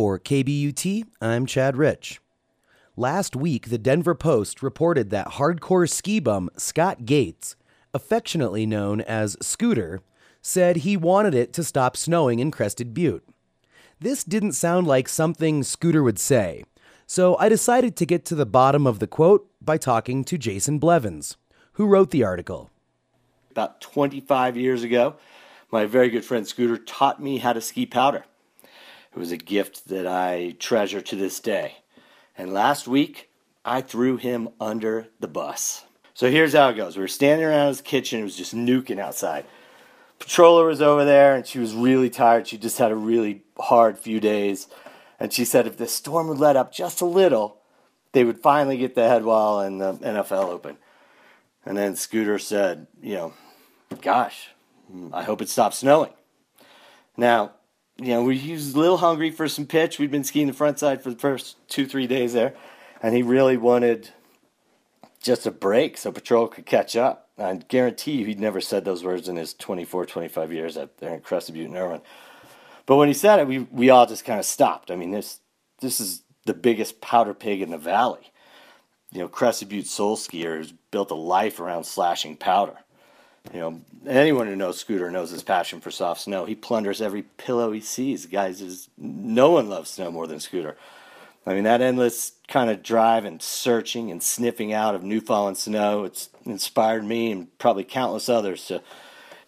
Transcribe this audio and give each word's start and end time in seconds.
For 0.00 0.18
KBUT, 0.18 1.04
I'm 1.20 1.44
Chad 1.44 1.76
Rich. 1.76 2.22
Last 2.96 3.36
week, 3.36 3.68
the 3.68 3.76
Denver 3.76 4.14
Post 4.14 4.62
reported 4.62 5.10
that 5.10 5.32
hardcore 5.32 5.86
ski 5.86 6.20
bum 6.20 6.48
Scott 6.56 7.04
Gates, 7.04 7.54
affectionately 7.92 8.64
known 8.64 9.02
as 9.02 9.36
Scooter, 9.42 10.00
said 10.40 10.76
he 10.76 10.96
wanted 10.96 11.34
it 11.34 11.52
to 11.52 11.62
stop 11.62 11.98
snowing 11.98 12.38
in 12.38 12.50
Crested 12.50 12.94
Butte. 12.94 13.28
This 14.00 14.24
didn't 14.24 14.52
sound 14.52 14.86
like 14.86 15.06
something 15.06 15.62
Scooter 15.62 16.02
would 16.02 16.18
say, 16.18 16.64
so 17.06 17.36
I 17.36 17.50
decided 17.50 17.94
to 17.96 18.06
get 18.06 18.24
to 18.24 18.34
the 18.34 18.46
bottom 18.46 18.86
of 18.86 19.00
the 19.00 19.06
quote 19.06 19.50
by 19.60 19.76
talking 19.76 20.24
to 20.24 20.38
Jason 20.38 20.78
Blevins, 20.78 21.36
who 21.72 21.84
wrote 21.84 22.10
the 22.10 22.24
article. 22.24 22.70
About 23.50 23.82
25 23.82 24.56
years 24.56 24.82
ago, 24.82 25.16
my 25.70 25.84
very 25.84 26.08
good 26.08 26.24
friend 26.24 26.48
Scooter 26.48 26.78
taught 26.78 27.22
me 27.22 27.36
how 27.36 27.52
to 27.52 27.60
ski 27.60 27.84
powder. 27.84 28.24
It 29.12 29.18
was 29.18 29.32
a 29.32 29.36
gift 29.36 29.88
that 29.88 30.06
I 30.06 30.54
treasure 30.58 31.00
to 31.00 31.16
this 31.16 31.40
day. 31.40 31.76
And 32.36 32.52
last 32.52 32.86
week, 32.86 33.30
I 33.64 33.80
threw 33.80 34.16
him 34.16 34.50
under 34.60 35.08
the 35.18 35.28
bus. 35.28 35.84
So 36.14 36.30
here's 36.30 36.54
how 36.54 36.68
it 36.68 36.76
goes. 36.76 36.96
We 36.96 37.02
were 37.02 37.08
standing 37.08 37.46
around 37.46 37.68
his 37.68 37.80
kitchen, 37.80 38.20
it 38.20 38.24
was 38.24 38.36
just 38.36 38.54
nuking 38.54 38.98
outside. 38.98 39.44
Patroller 40.18 40.66
was 40.66 40.82
over 40.82 41.04
there 41.04 41.34
and 41.34 41.46
she 41.46 41.58
was 41.58 41.74
really 41.74 42.10
tired. 42.10 42.46
She 42.46 42.58
just 42.58 42.78
had 42.78 42.92
a 42.92 42.96
really 42.96 43.42
hard 43.58 43.98
few 43.98 44.20
days. 44.20 44.68
And 45.18 45.32
she 45.32 45.44
said 45.44 45.66
if 45.66 45.76
the 45.76 45.88
storm 45.88 46.28
would 46.28 46.38
let 46.38 46.56
up 46.56 46.72
just 46.72 47.00
a 47.00 47.06
little, 47.06 47.58
they 48.12 48.24
would 48.24 48.40
finally 48.40 48.76
get 48.76 48.94
the 48.94 49.08
head 49.08 49.24
wall 49.24 49.60
and 49.60 49.80
the 49.80 49.94
NFL 49.94 50.48
open. 50.48 50.76
And 51.64 51.76
then 51.76 51.96
Scooter 51.96 52.38
said, 52.38 52.86
you 53.02 53.14
know, 53.14 53.32
gosh, 54.00 54.48
I 55.12 55.22
hope 55.22 55.42
it 55.42 55.48
stops 55.48 55.78
snowing. 55.78 56.12
Now, 57.16 57.52
you 58.00 58.14
know, 58.14 58.28
he 58.28 58.52
was 58.52 58.74
a 58.74 58.78
little 58.78 58.96
hungry 58.96 59.30
for 59.30 59.46
some 59.46 59.66
pitch. 59.66 59.98
We'd 59.98 60.10
been 60.10 60.24
skiing 60.24 60.46
the 60.46 60.52
front 60.52 60.78
side 60.78 61.02
for 61.02 61.10
the 61.10 61.18
first 61.18 61.56
two, 61.68 61.86
three 61.86 62.06
days 62.06 62.32
there. 62.32 62.54
And 63.02 63.14
he 63.14 63.22
really 63.22 63.56
wanted 63.56 64.10
just 65.22 65.46
a 65.46 65.50
break 65.50 65.98
so 65.98 66.10
Patrol 66.10 66.48
could 66.48 66.66
catch 66.66 66.96
up. 66.96 67.28
I 67.38 67.54
guarantee 67.56 68.12
you 68.12 68.26
he'd 68.26 68.40
never 68.40 68.60
said 68.60 68.84
those 68.84 69.04
words 69.04 69.28
in 69.28 69.36
his 69.36 69.54
24, 69.54 70.06
25 70.06 70.52
years 70.52 70.76
up 70.76 70.96
there 70.98 71.14
in 71.14 71.20
Crested 71.20 71.54
Butte 71.54 71.68
and 71.68 71.76
Irwin. 71.76 72.00
But 72.86 72.96
when 72.96 73.08
he 73.08 73.14
said 73.14 73.38
it, 73.38 73.46
we, 73.46 73.58
we 73.58 73.90
all 73.90 74.06
just 74.06 74.24
kind 74.24 74.38
of 74.38 74.46
stopped. 74.46 74.90
I 74.90 74.96
mean, 74.96 75.10
this 75.10 75.40
this 75.80 76.00
is 76.00 76.22
the 76.44 76.54
biggest 76.54 77.00
powder 77.00 77.32
pig 77.32 77.62
in 77.62 77.70
the 77.70 77.78
valley. 77.78 78.32
You 79.12 79.20
know, 79.20 79.28
Crested 79.28 79.68
Butte 79.68 79.86
Soul 79.86 80.16
Skier 80.16 80.58
has 80.58 80.72
built 80.90 81.10
a 81.10 81.14
life 81.14 81.60
around 81.60 81.84
slashing 81.84 82.36
powder. 82.36 82.76
You 83.52 83.60
know, 83.60 83.80
anyone 84.06 84.46
who 84.46 84.56
knows 84.56 84.78
Scooter 84.78 85.10
knows 85.10 85.30
his 85.30 85.42
passion 85.42 85.80
for 85.80 85.90
soft 85.90 86.22
snow. 86.22 86.44
He 86.44 86.54
plunders 86.54 87.00
every 87.00 87.22
pillow 87.22 87.72
he 87.72 87.80
sees. 87.80 88.26
Guys, 88.26 88.60
is 88.60 88.88
no 88.96 89.50
one 89.50 89.68
loves 89.68 89.90
snow 89.90 90.10
more 90.10 90.26
than 90.26 90.40
Scooter. 90.40 90.76
I 91.46 91.54
mean, 91.54 91.64
that 91.64 91.80
endless 91.80 92.32
kind 92.48 92.70
of 92.70 92.82
drive 92.82 93.24
and 93.24 93.40
searching 93.40 94.10
and 94.10 94.22
sniffing 94.22 94.72
out 94.72 94.94
of 94.94 95.02
new 95.02 95.20
fallen 95.20 95.54
snow, 95.54 96.04
it's 96.04 96.28
inspired 96.44 97.04
me 97.04 97.32
and 97.32 97.58
probably 97.58 97.82
countless 97.82 98.28
others 98.28 98.66
to 98.66 98.82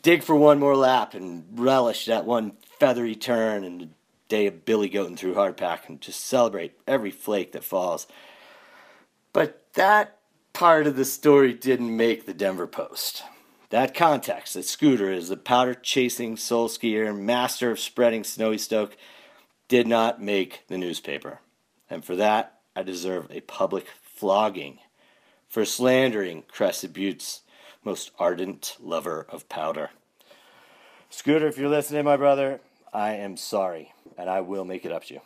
dig 0.00 0.22
for 0.22 0.36
one 0.36 0.58
more 0.58 0.76
lap 0.76 1.14
and 1.14 1.44
relish 1.52 2.06
that 2.06 2.24
one 2.24 2.52
feathery 2.78 3.14
turn 3.14 3.64
and 3.64 3.80
the 3.80 3.88
day 4.28 4.46
of 4.46 4.64
billy 4.64 4.88
goating 4.88 5.16
through 5.16 5.34
hardpack 5.34 5.88
and 5.88 6.00
just 6.00 6.24
celebrate 6.24 6.78
every 6.86 7.10
flake 7.10 7.52
that 7.52 7.64
falls. 7.64 8.06
But 9.32 9.66
that 9.74 10.18
part 10.52 10.86
of 10.86 10.96
the 10.96 11.04
story 11.04 11.52
didn't 11.52 11.96
make 11.96 12.24
the 12.24 12.34
Denver 12.34 12.66
Post. 12.66 13.24
That 13.70 13.94
context 13.94 14.54
that 14.54 14.64
Scooter 14.64 15.10
is 15.12 15.28
the 15.28 15.36
powder 15.36 15.74
chasing 15.74 16.36
soul 16.36 16.68
skier, 16.68 17.16
master 17.16 17.70
of 17.70 17.78
spreading 17.78 18.24
snowy 18.24 18.58
stoke, 18.58 18.96
did 19.68 19.86
not 19.86 20.20
make 20.20 20.66
the 20.66 20.76
newspaper. 20.76 21.40
And 21.88 22.04
for 22.04 22.16
that, 22.16 22.58
I 22.74 22.82
deserve 22.82 23.28
a 23.30 23.40
public 23.40 23.86
flogging 24.02 24.78
for 25.48 25.64
slandering 25.64 26.42
Crested 26.48 26.92
Butte's 26.92 27.42
most 27.84 28.10
ardent 28.18 28.76
lover 28.80 29.26
of 29.28 29.48
powder. 29.48 29.90
Scooter, 31.08 31.46
if 31.46 31.56
you're 31.56 31.68
listening, 31.68 32.04
my 32.04 32.16
brother, 32.16 32.60
I 32.92 33.14
am 33.14 33.36
sorry, 33.36 33.92
and 34.18 34.28
I 34.28 34.40
will 34.40 34.64
make 34.64 34.84
it 34.84 34.92
up 34.92 35.04
to 35.06 35.14
you. 35.14 35.20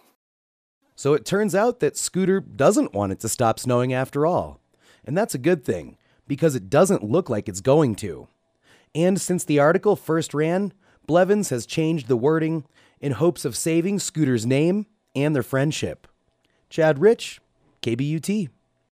So 0.97 1.15
it 1.15 1.25
turns 1.25 1.55
out 1.55 1.81
that 1.81 1.97
Scooter 1.97 2.41
doesn't 2.41 2.95
want 2.95 3.13
it 3.13 3.21
to 3.21 3.29
stop 3.29 3.59
snowing 3.59 3.93
after 3.93 4.27
all. 4.27 4.61
And 5.05 5.17
that's 5.17 5.35
a 5.35 5.39
good 5.39 5.65
thing, 5.65 5.97
because 6.27 6.55
it 6.55 6.71
doesn't 6.71 7.05
look 7.05 7.29
like 7.29 7.49
it's 7.49 7.61
going 7.61 7.95
to. 7.97 8.29
And 8.95 9.21
since 9.21 9.45
the 9.45 9.59
article 9.59 9.97
first 9.97 10.35
ran, 10.35 10.73
Blevins 11.07 11.51
has 11.51 11.67
changed 11.67 12.09
the 12.09 12.17
wording 12.17 12.65
in 13.01 13.13
hopes 13.13 13.45
of 13.45 13.57
saving 13.57 13.99
Scooter's 13.99 14.47
name 14.47 14.87
and 15.15 15.35
their 15.35 15.43
friendship. 15.43 16.07
Chad 16.71 16.99
Rich, 16.99 17.41
KBUT. 17.83 18.49